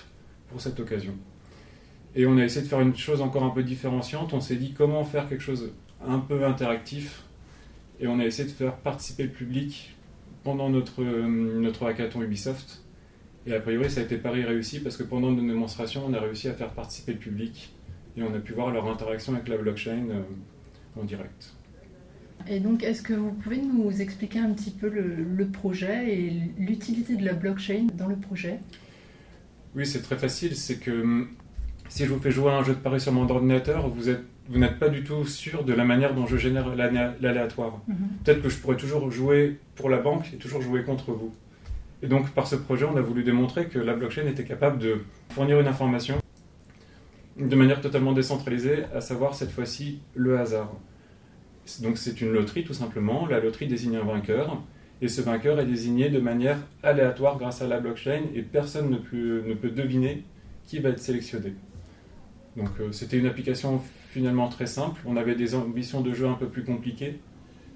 pour 0.48 0.60
cette 0.60 0.80
occasion. 0.80 1.14
Et 2.16 2.26
on 2.26 2.36
a 2.38 2.44
essayé 2.44 2.62
de 2.62 2.68
faire 2.68 2.80
une 2.80 2.96
chose 2.96 3.20
encore 3.20 3.44
un 3.44 3.50
peu 3.50 3.62
différenciante. 3.62 4.32
On 4.32 4.40
s'est 4.40 4.56
dit 4.56 4.72
comment 4.72 5.04
faire 5.04 5.28
quelque 5.28 5.42
chose 5.42 5.72
un 6.04 6.18
peu 6.18 6.44
interactif. 6.44 7.22
Et 8.00 8.08
on 8.08 8.18
a 8.18 8.24
essayé 8.24 8.48
de 8.48 8.52
faire 8.54 8.76
participer 8.76 9.24
le 9.24 9.30
public 9.30 9.94
pendant 10.42 10.68
notre, 10.70 11.02
euh, 11.02 11.26
notre 11.26 11.86
hackathon 11.86 12.22
Ubisoft. 12.22 12.82
Et 13.46 13.54
a 13.54 13.60
priori, 13.60 13.90
ça 13.90 14.00
a 14.00 14.04
été 14.04 14.16
pari 14.16 14.44
réussi 14.44 14.80
parce 14.80 14.96
que 14.96 15.02
pendant 15.02 15.30
nos 15.30 15.40
démonstrations, 15.40 16.04
on 16.06 16.12
a 16.12 16.20
réussi 16.20 16.48
à 16.48 16.54
faire 16.54 16.70
participer 16.70 17.12
le 17.12 17.18
public 17.18 17.74
et 18.16 18.22
on 18.22 18.34
a 18.34 18.38
pu 18.38 18.52
voir 18.52 18.70
leur 18.70 18.88
interaction 18.88 19.34
avec 19.34 19.48
la 19.48 19.56
blockchain 19.56 20.08
euh, 20.10 21.00
en 21.00 21.04
direct. 21.04 21.54
Et 22.48 22.60
donc, 22.60 22.82
est-ce 22.82 23.02
que 23.02 23.12
vous 23.12 23.32
pouvez 23.32 23.58
nous 23.58 24.00
expliquer 24.00 24.38
un 24.38 24.52
petit 24.52 24.70
peu 24.70 24.88
le, 24.88 25.46
projet 25.48 26.14
et 26.14 26.30
l'utilité 26.58 27.16
de 27.16 27.24
la 27.24 27.34
blockchain 27.34 27.86
dans 27.94 28.08
le 28.08 28.16
projet? 28.16 28.60
Oui, 29.74 29.86
c'est 29.86 30.02
très 30.02 30.16
facile. 30.16 30.56
C'est 30.56 30.78
que 30.78 30.90
hum, 30.90 31.28
si 31.88 32.04
je 32.04 32.12
vous 32.12 32.20
fais 32.20 32.30
jouer 32.30 32.50
à 32.50 32.56
un 32.56 32.64
jeu 32.64 32.74
de 32.74 32.80
paris 32.80 33.00
sur 33.00 33.12
mon 33.12 33.28
ordinateur, 33.28 33.88
vous 33.88 34.08
êtes 34.08 34.24
vous 34.50 34.58
n'êtes 34.58 34.80
pas 34.80 34.88
du 34.88 35.04
tout 35.04 35.24
sûr 35.24 35.62
de 35.64 35.72
la 35.72 35.84
manière 35.84 36.12
dont 36.12 36.26
je 36.26 36.36
génère 36.36 36.74
l'aléatoire. 36.74 37.80
Mhm. 37.86 37.96
Peut-être 38.24 38.42
que 38.42 38.48
je 38.48 38.58
pourrais 38.58 38.76
toujours 38.76 39.10
jouer 39.10 39.58
pour 39.76 39.88
la 39.88 39.98
banque 39.98 40.32
et 40.34 40.36
toujours 40.36 40.60
jouer 40.60 40.82
contre 40.82 41.12
vous. 41.12 41.32
Et 42.02 42.08
donc, 42.08 42.30
par 42.30 42.48
ce 42.48 42.56
projet, 42.56 42.84
on 42.84 42.96
a 42.96 43.00
voulu 43.00 43.22
démontrer 43.22 43.66
que 43.66 43.78
la 43.78 43.94
blockchain 43.94 44.26
était 44.26 44.44
capable 44.44 44.78
de 44.78 45.04
fournir 45.30 45.60
une 45.60 45.68
information 45.68 46.18
de 47.38 47.56
manière 47.56 47.80
totalement 47.80 48.12
décentralisée, 48.12 48.84
à 48.94 49.00
savoir 49.00 49.34
cette 49.34 49.52
fois-ci 49.52 50.00
le 50.14 50.38
hasard. 50.38 50.72
Donc, 51.80 51.96
c'est 51.96 52.20
une 52.20 52.32
loterie 52.32 52.64
tout 52.64 52.74
simplement. 52.74 53.26
La 53.26 53.38
loterie 53.38 53.68
désigne 53.68 53.96
un 53.96 54.04
vainqueur. 54.04 54.60
Et 55.00 55.08
ce 55.08 55.22
vainqueur 55.22 55.60
est 55.60 55.66
désigné 55.66 56.10
de 56.10 56.18
manière 56.18 56.58
aléatoire 56.82 57.38
grâce 57.38 57.62
à 57.62 57.68
la 57.68 57.78
blockchain 57.78 58.22
et 58.34 58.42
personne 58.42 58.90
ne 58.90 58.96
peut, 58.96 59.44
ne 59.46 59.54
peut 59.54 59.70
deviner 59.70 60.24
qui 60.66 60.80
va 60.80 60.90
être 60.90 60.98
sélectionné. 60.98 61.54
Donc 62.56 62.68
euh, 62.80 62.92
c'était 62.92 63.16
une 63.16 63.26
application 63.26 63.80
finalement 64.10 64.48
très 64.48 64.66
simple. 64.66 65.00
On 65.06 65.16
avait 65.16 65.36
des 65.36 65.54
ambitions 65.54 66.00
de 66.00 66.12
jeu 66.12 66.26
un 66.26 66.34
peu 66.34 66.48
plus 66.48 66.64
compliquées, 66.64 67.20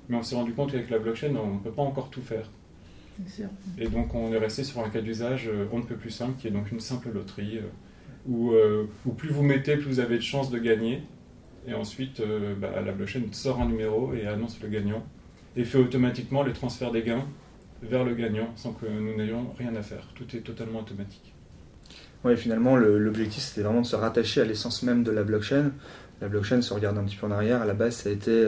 mais 0.08 0.16
on 0.16 0.22
s'est 0.22 0.34
rendu 0.34 0.52
compte 0.52 0.72
qu'avec 0.72 0.90
la 0.90 0.98
blockchain, 0.98 1.34
on 1.36 1.54
ne 1.54 1.58
peut 1.60 1.70
pas 1.70 1.82
encore 1.82 2.10
tout 2.10 2.22
faire. 2.22 2.50
Et 3.78 3.86
donc 3.86 4.12
on 4.14 4.32
est 4.32 4.38
resté 4.38 4.64
sur 4.64 4.84
un 4.84 4.88
cas 4.88 5.00
d'usage 5.00 5.46
euh, 5.46 5.66
on 5.70 5.78
ne 5.78 5.84
peut 5.84 5.94
plus 5.94 6.10
simple, 6.10 6.32
qui 6.36 6.48
est 6.48 6.50
donc 6.50 6.72
une 6.72 6.80
simple 6.80 7.10
loterie, 7.14 7.58
euh, 7.58 8.52
euh, 8.52 8.84
où, 9.06 9.12
plus 9.12 9.28
vous 9.28 9.44
mettez, 9.44 9.76
plus 9.76 9.86
vous 9.86 10.00
avez 10.00 10.16
de 10.16 10.22
chances 10.22 10.50
de 10.50 10.58
gagner. 10.58 11.02
Et 11.66 11.72
ensuite, 11.72 12.20
bah, 12.60 12.82
la 12.84 12.92
blockchain 12.92 13.22
sort 13.32 13.58
un 13.62 13.66
numéro 13.66 14.12
et 14.12 14.26
annonce 14.26 14.60
le 14.60 14.68
gagnant, 14.68 15.02
et 15.56 15.64
fait 15.64 15.78
automatiquement 15.78 16.42
le 16.42 16.52
transfert 16.52 16.92
des 16.92 17.02
gains 17.02 17.24
vers 17.82 18.04
le 18.04 18.14
gagnant, 18.14 18.52
sans 18.56 18.72
que 18.72 18.84
nous 18.84 19.16
n'ayons 19.16 19.46
rien 19.56 19.74
à 19.74 19.82
faire. 19.82 20.06
Tout 20.14 20.36
est 20.36 20.40
totalement 20.40 20.80
automatique. 20.80 21.32
Oui, 22.24 22.36
finalement, 22.36 22.76
l'objectif, 22.76 23.42
c'était 23.42 23.62
vraiment 23.62 23.82
de 23.82 23.86
se 23.86 23.96
rattacher 23.96 24.40
à 24.40 24.44
l'essence 24.44 24.82
même 24.82 25.04
de 25.04 25.10
la 25.10 25.24
blockchain. 25.24 25.72
La 26.24 26.30
blockchain, 26.30 26.62
si 26.62 26.72
on 26.72 26.76
regarde 26.76 26.96
un 26.96 27.04
petit 27.04 27.16
peu 27.16 27.26
en 27.26 27.30
arrière, 27.30 27.60
à 27.60 27.66
la 27.66 27.74
base, 27.74 28.06
été 28.06 28.46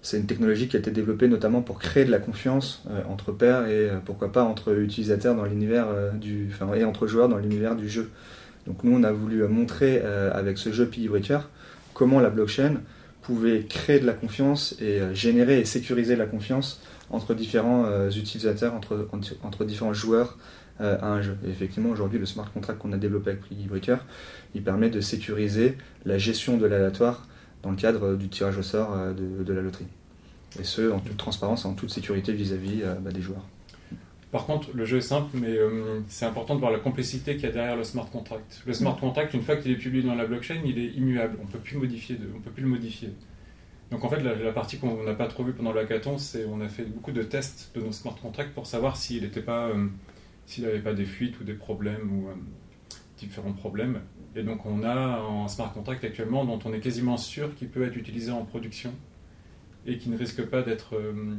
c'est 0.00 0.16
une 0.16 0.26
technologie 0.26 0.68
qui 0.68 0.76
a 0.76 0.78
été 0.78 0.90
développée 0.90 1.28
notamment 1.28 1.60
pour 1.60 1.78
créer 1.78 2.04
de 2.04 2.10
la 2.10 2.18
confiance 2.18 2.82
euh, 2.88 3.02
entre 3.08 3.32
pairs 3.32 3.66
et 3.66 3.90
euh, 3.90 3.98
pourquoi 4.04 4.30
pas 4.30 4.44
entre 4.44 4.78
utilisateurs 4.78 5.34
dans 5.34 5.44
l'univers 5.44 5.86
euh, 5.88 6.12
du, 6.12 6.50
enfin, 6.52 6.72
et 6.74 6.84
entre 6.84 7.06
joueurs 7.06 7.28
dans 7.28 7.38
l'univers 7.38 7.74
du 7.74 7.88
jeu. 7.88 8.10
Donc 8.66 8.84
nous 8.84 8.96
on 8.96 9.02
a 9.02 9.12
voulu 9.12 9.42
montrer 9.48 10.02
avec 10.02 10.58
ce 10.58 10.72
jeu 10.72 10.84
Piggy 10.84 11.08
Breaker 11.08 11.38
comment 11.94 12.20
la 12.20 12.28
blockchain 12.28 12.82
pouvait 13.22 13.62
créer 13.62 13.98
de 13.98 14.04
la 14.04 14.12
confiance 14.12 14.76
et 14.78 15.00
générer 15.14 15.60
et 15.60 15.64
sécuriser 15.64 16.16
la 16.16 16.26
confiance 16.26 16.82
entre 17.08 17.32
différents 17.32 17.86
utilisateurs, 18.10 18.74
entre 19.42 19.64
différents 19.64 19.94
joueurs 19.94 20.36
à 20.80 21.08
un 21.08 21.22
jeu. 21.22 21.36
Et 21.46 21.50
effectivement, 21.50 21.90
aujourd'hui, 21.90 22.18
le 22.18 22.26
smart 22.26 22.50
contract 22.52 22.78
qu'on 22.78 22.92
a 22.92 22.96
développé 22.96 23.30
avec 23.30 23.42
Piggy 23.42 23.66
Breaker, 23.66 23.98
il 24.54 24.62
permet 24.62 24.90
de 24.90 25.00
sécuriser 25.00 25.76
la 26.04 26.18
gestion 26.18 26.56
de 26.56 26.66
l'aléatoire 26.66 27.26
dans 27.62 27.70
le 27.70 27.76
cadre 27.76 28.14
du 28.14 28.28
tirage 28.28 28.58
au 28.58 28.62
sort 28.62 28.92
euh, 28.94 29.12
de, 29.12 29.52
la 29.52 29.60
loterie. 29.60 29.86
Et 30.58 30.64
ce, 30.64 30.90
en 30.90 31.00
toute 31.00 31.16
transparence 31.16 31.64
en 31.64 31.74
toute 31.74 31.90
sécurité 31.90 32.32
vis-à-vis 32.32 32.82
euh, 32.82 32.94
bah, 32.94 33.10
des 33.10 33.20
joueurs. 33.20 33.44
Par 34.30 34.44
contre, 34.44 34.68
le 34.74 34.84
jeu 34.84 34.98
est 34.98 35.02
simple, 35.02 35.38
mais 35.40 35.56
euh, 35.56 36.00
c'est 36.08 36.26
important 36.26 36.54
de 36.54 36.60
voir 36.60 36.70
la 36.70 36.78
complexité 36.78 37.36
qu'il 37.36 37.44
y 37.44 37.48
a 37.48 37.52
derrière 37.52 37.76
le 37.76 37.84
smart 37.84 38.08
contract. 38.10 38.62
Le 38.66 38.74
smart 38.74 38.96
contract, 38.98 39.32
une 39.32 39.40
fois 39.40 39.56
qu'il 39.56 39.72
est 39.72 39.76
publié 39.76 40.02
dans 40.02 40.14
la 40.14 40.26
blockchain, 40.26 40.60
il 40.66 40.78
est 40.78 40.88
immuable. 40.88 41.38
On 41.40 41.46
ne 41.46 41.50
peut 41.50 41.58
plus 41.58 41.74
le 41.74 41.80
modifier. 42.68 43.10
Donc 43.90 44.04
en 44.04 44.10
fait, 44.10 44.20
la, 44.20 44.52
partie 44.52 44.76
qu'on 44.76 45.02
n'a 45.02 45.14
pas 45.14 45.28
trop 45.28 45.44
vue 45.44 45.54
pendant 45.54 45.72
le 45.72 45.80
hackathon, 45.80 46.18
c'est 46.18 46.44
on 46.44 46.60
a 46.60 46.68
fait 46.68 46.82
beaucoup 46.82 47.12
de 47.12 47.22
tests 47.22 47.70
de 47.74 47.80
nos 47.80 47.90
smart 47.90 48.14
contracts 48.20 48.52
pour 48.52 48.66
savoir 48.66 48.98
s'il 48.98 49.22
n'était 49.22 49.40
pas, 49.40 49.70
s'il 50.48 50.64
n'avait 50.64 50.80
pas 50.80 50.94
des 50.94 51.04
fuites 51.04 51.38
ou 51.40 51.44
des 51.44 51.52
problèmes 51.52 52.10
ou 52.10 52.30
différents 53.18 53.52
problèmes. 53.52 54.00
Et 54.34 54.42
donc 54.42 54.64
on 54.64 54.82
a 54.82 55.20
un 55.20 55.46
smart 55.46 55.72
contract 55.72 56.02
actuellement 56.04 56.46
dont 56.46 56.58
on 56.64 56.72
est 56.72 56.80
quasiment 56.80 57.18
sûr 57.18 57.54
qu'il 57.54 57.68
peut 57.68 57.84
être 57.84 57.96
utilisé 57.96 58.30
en 58.30 58.44
production 58.44 58.92
et 59.86 59.98
qui 59.98 60.08
ne 60.08 60.16
risque 60.16 60.44
pas 60.46 60.62
d'être 60.62 60.96
euh, 60.96 61.34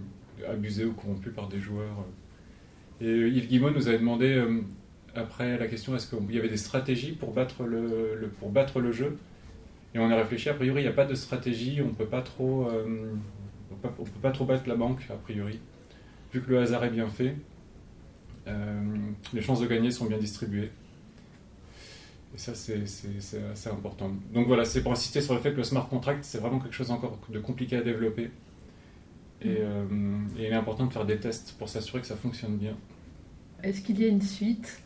abusé 0.48 0.86
ou 0.86 0.94
corrompu 0.94 1.32
par 1.32 1.48
des 1.48 1.60
joueurs. 1.60 2.06
Et 3.02 3.10
Yves 3.10 3.48
Guimond 3.48 3.72
nous 3.72 3.88
avait 3.88 3.98
demandé 3.98 4.34
euh, 4.34 4.62
après 5.16 5.58
la 5.58 5.68
question 5.68 5.96
est-ce 5.96 6.14
qu'il 6.14 6.36
y 6.36 6.40
avait 6.40 6.50
des 6.50 6.58
stratégies 6.58 7.14
pour 7.14 7.34
battre 7.34 7.64
le, 7.64 8.32
pour 8.40 8.50
battre 8.52 8.80
le 8.80 8.92
jeu? 8.92 9.18
Et 9.96 10.00
on 10.00 10.12
a 10.12 10.16
réfléchi, 10.16 10.50
a 10.50 10.54
priori 10.54 10.82
il 10.82 10.86
n'y 10.86 10.90
a 10.90 10.94
pas 10.94 11.06
de 11.06 11.16
stratégie, 11.16 11.82
on 11.82 11.90
peut 11.90 12.06
pas 12.06 12.22
trop 12.22 12.68
euh, 12.70 13.12
peut 13.82 14.04
pas 14.22 14.32
trop 14.32 14.46
battre 14.46 14.68
la 14.68 14.76
banque 14.76 15.08
a 15.10 15.16
priori, 15.16 15.60
vu 16.32 16.42
que 16.42 16.52
le 16.52 16.60
hasard 16.60 16.84
est 16.84 16.92
bien 16.92 17.10
fait. 17.10 17.36
Les 19.34 19.42
chances 19.42 19.60
de 19.60 19.68
gagner 19.68 19.92
sont 19.92 20.06
bien 20.06 20.18
distribuées. 20.18 20.72
Et 22.36 22.38
ça, 22.38 22.54
c'est 22.54 22.84
assez 23.52 23.70
important. 23.70 24.12
Donc 24.34 24.48
voilà, 24.48 24.66
c'est 24.66 24.84
pour 24.84 24.92
insister 24.92 25.22
sur 25.22 25.34
le 25.34 25.40
fait 25.40 25.52
que 25.52 25.58
le 25.58 25.64
smart 25.64 25.88
contract, 25.88 26.24
c'est 26.24 26.38
vraiment 26.38 26.60
quelque 26.60 26.76
chose 26.76 26.92
encore 26.92 27.18
de 27.30 27.40
compliqué 27.40 27.78
à 27.78 27.82
développer. 27.82 28.30
Et, 29.42 29.48
mm. 29.48 29.56
euh, 29.60 29.86
et, 30.38 30.46
il 30.46 30.46
est 30.46 30.54
important 30.54 30.86
de 30.86 30.94
faire 30.94 31.06
des 31.06 31.18
tests 31.18 31.56
pour 31.58 31.70
s'assurer 31.70 32.02
que 32.02 32.08
ça 32.08 32.16
fonctionne 32.16 32.58
bien. 32.58 32.76
Est-ce 33.64 33.82
qu'il 33.82 34.00
y 34.00 34.06
a 34.06 34.08
une 34.08 34.22
suite? 34.22 34.82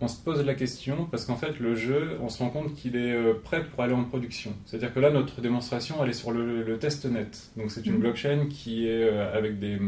On 0.00 0.06
se 0.06 0.20
pose 0.20 0.44
la 0.44 0.54
question 0.54 1.06
parce 1.06 1.24
qu'en 1.24 1.34
fait, 1.34 1.58
le 1.58 1.74
jeu, 1.74 2.18
on 2.22 2.28
se 2.28 2.38
rend 2.38 2.50
compte 2.50 2.74
qu'il 2.74 2.94
est 2.94 3.12
euh, 3.12 3.34
prêt 3.34 3.64
pour 3.64 3.82
aller 3.82 3.94
en 3.94 4.04
production. 4.04 4.52
C'est-à-dire 4.64 4.94
que 4.94 5.00
là, 5.00 5.10
notre 5.10 5.40
démonstration, 5.40 5.96
elle 6.04 6.10
est 6.10 6.12
sur 6.12 6.30
le, 6.30 6.62
le 6.62 6.78
test 6.78 7.04
net. 7.06 7.50
Donc 7.56 7.72
c'est 7.72 7.84
une 7.84 7.96
mm. 7.96 8.00
blockchain 8.00 8.46
qui 8.48 8.86
est 8.86 9.02
euh, 9.02 9.36
avec 9.36 9.58
des, 9.58 9.78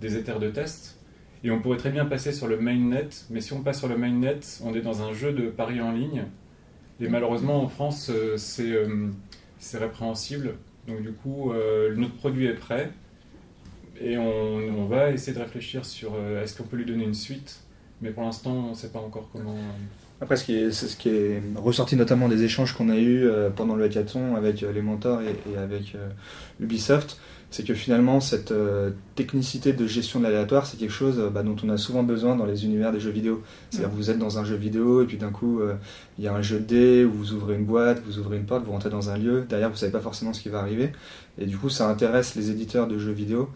des 0.00 0.16
éthers 0.16 0.38
de 0.38 0.50
test 0.50 0.99
et 1.42 1.50
on 1.50 1.60
pourrait 1.60 1.78
très 1.78 1.90
bien 1.90 2.04
passer 2.04 2.32
sur 2.32 2.48
le 2.48 2.58
mainnet, 2.58 3.08
mais 3.30 3.40
si 3.40 3.52
on 3.52 3.62
passe 3.62 3.78
sur 3.78 3.88
le 3.88 3.96
mainnet, 3.96 4.40
on 4.62 4.74
est 4.74 4.82
dans 4.82 5.02
un 5.02 5.12
jeu 5.12 5.32
de 5.32 5.48
paris 5.48 5.80
en 5.80 5.92
ligne. 5.92 6.24
Et 7.00 7.08
malheureusement, 7.08 7.62
en 7.62 7.68
France, 7.68 8.10
euh, 8.10 8.36
euh, 8.60 9.08
c'est 9.58 9.78
répréhensible. 9.78 10.56
Donc 10.86 11.00
du 11.02 11.12
coup, 11.12 11.52
euh, 11.52 11.94
notre 11.96 12.14
produit 12.14 12.46
est 12.46 12.54
prêt. 12.54 12.90
Et 14.02 14.16
on, 14.16 14.86
va 14.86 15.10
essayer 15.10 15.34
de 15.34 15.42
réfléchir 15.42 15.84
sur 15.84 16.12
est-ce 16.42 16.56
qu'on 16.56 16.64
peut 16.64 16.78
lui 16.78 16.86
donner 16.86 17.04
une 17.04 17.14
suite. 17.14 17.60
Mais 18.00 18.10
pour 18.10 18.22
l'instant, 18.22 18.52
on 18.52 18.70
ne 18.70 18.74
sait 18.74 18.88
pas 18.88 18.98
encore 18.98 19.28
comment... 19.30 19.56
Après, 20.22 20.36
ce 20.36 20.44
qui 20.44 20.54
est, 20.54 20.70
ce 20.70 20.96
qui 20.96 21.10
est 21.10 21.42
ressorti 21.56 21.96
notamment 21.96 22.26
des 22.28 22.42
échanges 22.42 22.72
qu'on 22.72 22.88
a 22.88 22.96
eus 22.96 23.28
pendant 23.56 23.74
le 23.74 23.84
hackathon 23.84 24.36
avec 24.36 24.62
les 24.62 24.80
mentors 24.80 25.20
et, 25.20 25.58
avec 25.58 25.96
Ubisoft, 26.60 27.20
c'est 27.50 27.66
que 27.66 27.74
finalement 27.74 28.20
cette 28.20 28.52
euh, 28.52 28.90
technicité 29.16 29.72
de 29.72 29.86
gestion 29.86 30.20
de 30.20 30.24
l'aléatoire, 30.24 30.66
c'est 30.66 30.76
quelque 30.76 30.92
chose 30.92 31.18
euh, 31.18 31.30
bah, 31.30 31.42
dont 31.42 31.56
on 31.64 31.68
a 31.68 31.76
souvent 31.76 32.04
besoin 32.04 32.36
dans 32.36 32.46
les 32.46 32.64
univers 32.64 32.92
des 32.92 33.00
jeux 33.00 33.10
vidéo. 33.10 33.42
C'est-à-dire 33.70 33.90
que 33.90 33.96
vous 33.96 34.10
êtes 34.10 34.18
dans 34.18 34.38
un 34.38 34.44
jeu 34.44 34.54
vidéo 34.54 35.02
et 35.02 35.06
puis 35.06 35.16
d'un 35.16 35.30
coup 35.30 35.60
euh, 35.60 35.74
il 36.18 36.24
y 36.24 36.28
a 36.28 36.34
un 36.34 36.42
jeu 36.42 36.60
de 36.60 36.64
dés 36.64 37.04
où 37.04 37.12
vous 37.12 37.32
ouvrez 37.32 37.56
une 37.56 37.64
boîte, 37.64 38.00
vous 38.06 38.18
ouvrez 38.18 38.36
une 38.36 38.46
porte, 38.46 38.64
vous 38.64 38.72
rentrez 38.72 38.90
dans 38.90 39.10
un 39.10 39.18
lieu, 39.18 39.44
derrière 39.48 39.68
vous 39.68 39.76
savez 39.76 39.92
pas 39.92 40.00
forcément 40.00 40.32
ce 40.32 40.40
qui 40.40 40.48
va 40.48 40.60
arriver. 40.60 40.92
Et 41.38 41.46
du 41.46 41.58
coup 41.58 41.70
ça 41.70 41.88
intéresse 41.88 42.36
les 42.36 42.50
éditeurs 42.50 42.86
de 42.86 42.98
jeux 42.98 43.12
vidéo 43.12 43.50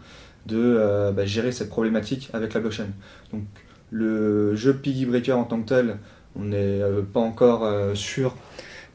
de 0.45 1.11
bah, 1.15 1.25
gérer 1.25 1.51
cette 1.51 1.69
problématique 1.69 2.29
avec 2.33 2.53
la 2.53 2.59
blockchain. 2.59 2.87
Donc 3.33 3.43
le 3.89 4.55
jeu 4.55 4.75
Piggy 4.75 5.05
Breaker 5.05 5.33
en 5.33 5.45
tant 5.45 5.59
que 5.61 5.69
tel, 5.69 5.97
on 6.35 6.43
n'est 6.43 6.81
pas 7.13 7.19
encore 7.19 7.67
sûr 7.95 8.35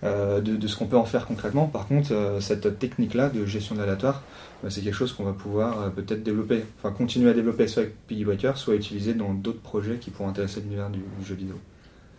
de, 0.02 0.40
de, 0.40 0.66
ce 0.66 0.76
qu'on 0.76 0.86
peut 0.86 0.96
en 0.96 1.04
faire 1.04 1.26
concrètement. 1.26 1.66
Par 1.66 1.86
contre, 1.86 2.38
cette 2.40 2.78
technique-là 2.78 3.28
de 3.28 3.44
gestion 3.44 3.74
de 3.74 3.80
l'aléatoire, 3.80 4.22
bah, 4.62 4.68
c'est 4.68 4.82
quelque 4.82 4.94
chose 4.94 5.12
qu'on 5.12 5.24
va 5.24 5.32
pouvoir 5.32 5.80
euh, 5.80 5.90
peut-être 5.90 6.22
développer, 6.22 6.62
enfin 6.78 6.92
continuer 6.92 7.30
à 7.30 7.32
développer 7.32 7.66
soit 7.66 7.84
avec 7.84 8.06
Piggy 8.06 8.24
Breaker, 8.24 8.52
soit 8.56 8.74
utiliser 8.74 9.14
dans 9.14 9.32
d'autres 9.32 9.60
projets 9.60 9.96
qui 9.96 10.10
pourront 10.10 10.28
intéresser 10.28 10.60
l'univers 10.60 10.90
du, 10.90 11.00
jeu 11.24 11.34
vidéo. 11.34 11.54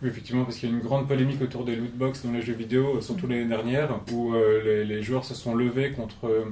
Oui, 0.02 0.08
effectivement, 0.08 0.44
parce 0.44 0.56
qu'il 0.56 0.68
y 0.68 0.72
a 0.72 0.74
une 0.74 0.82
grande 0.82 1.06
polémique 1.06 1.40
autour 1.40 1.64
des 1.64 1.76
lootbox 1.76 2.24
dans 2.24 2.32
les 2.32 2.42
jeux 2.42 2.54
vidéo, 2.54 3.00
surtout 3.00 3.28
l'année 3.28 3.46
dernière, 3.46 4.00
où 4.12 4.34
euh, 4.34 4.84
les, 4.84 5.02
joueurs 5.02 5.24
se 5.24 5.34
sont 5.34 5.54
levés 5.54 5.92
contre 5.92 6.26
euh, 6.26 6.44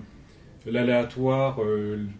l'aléatoire, 0.65 1.59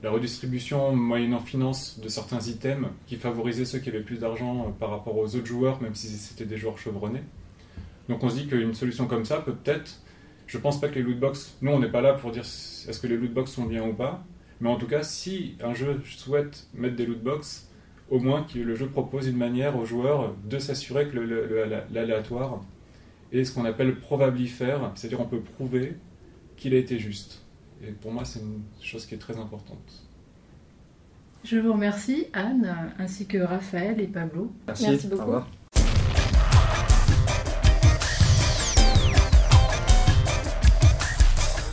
la 0.03 0.11
redistribution 0.11 0.97
moyennant 0.97 1.39
finance 1.39 2.01
de 2.01 2.09
certains 2.09 2.41
items 2.41 2.89
qui 3.07 3.17
favorisaient 3.17 3.67
ceux 3.67 3.79
qui 3.79 3.91
avaient 3.91 4.01
plus 4.01 4.19
d'argent 4.19 4.75
par 4.81 4.91
rapport 4.91 5.17
aux 5.17 5.37
autres 5.37 5.47
joueurs, 5.47 5.81
même 5.83 5.95
si 5.95 6.09
c'était 6.09 6.47
des 6.47 6.57
joueurs 6.57 6.79
chevronnés. 6.79 7.23
Donc 8.11 8.25
on 8.25 8.29
se 8.29 8.35
dit 8.35 8.47
qu'une 8.49 8.75
solution 8.75 9.07
comme 9.07 9.25
ça 9.25 9.39
peut 9.39 9.55
peut-être 9.55 10.01
je 10.49 10.59
pense 10.59 10.81
pas 10.81 10.89
que 10.89 10.97
les 10.97 11.03
lootbox, 11.03 11.59
nous 11.63 11.71
on 11.71 11.79
n'est 11.79 11.91
pas 11.91 12.01
là 12.01 12.13
pour 12.13 12.33
dire 12.33 12.43
est-ce 12.43 12.99
que 13.01 13.07
les 13.07 13.17
lootbox 13.17 13.53
sont 13.53 13.67
bien 13.67 13.87
ou 13.87 13.93
pas, 13.93 14.25
mais 14.61 14.69
en 14.69 14.75
tout 14.75 14.89
cas, 14.89 15.05
si 15.05 15.57
un 15.63 15.75
jeu 15.75 16.03
souhaite 16.05 16.67
mettre 16.75 16.97
des 16.97 17.07
lootbox, 17.07 17.69
au 18.11 18.19
moins 18.19 18.43
que 18.43 18.59
le 18.59 18.75
jeu 18.75 18.89
propose 18.89 19.29
une 19.29 19.37
manière 19.37 19.77
aux 19.77 19.85
joueurs 19.85 20.35
de 20.45 20.59
s'assurer 20.59 21.09
que 21.09 21.19
l'aléatoire 21.93 22.65
est 23.31 23.45
ce 23.45 23.55
qu'on 23.55 23.65
appelle 23.65 24.01
probably 24.01 24.49
faire, 24.49 24.91
c'est-à-dire 24.97 25.21
on 25.21 25.27
peut 25.27 25.41
prouver 25.41 25.95
qu'il 26.57 26.75
a 26.75 26.79
été 26.79 26.99
juste. 26.99 27.43
Et 27.87 27.93
pour 27.93 28.11
moi, 28.11 28.25
c'est 28.25 28.41
une 28.41 28.63
chose 28.83 29.07
qui 29.07 29.15
est 29.15 29.19
très 29.19 29.39
importante. 29.39 30.05
Je 31.45 31.59
vous 31.59 31.73
remercie, 31.73 32.27
Anne, 32.33 32.93
ainsi 32.99 33.27
que 33.27 33.39
Raphaël 33.39 34.01
et 34.01 34.09
Pablo. 34.09 34.53
Merci, 34.67 34.89
Merci 34.89 35.07
beaucoup. 35.07 35.23
Au 35.23 35.27
revoir. 35.27 35.49